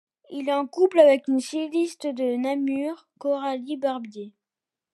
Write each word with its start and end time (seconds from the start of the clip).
Il 0.31 0.49
est 0.49 0.53
en 0.53 0.65
couple 0.65 0.99
avec 0.99 1.27
une 1.27 1.39
styliste 1.39 2.07
de 2.07 2.35
Namur, 2.35 3.07
Coralie 3.19 3.77
Barbier. 3.77 4.33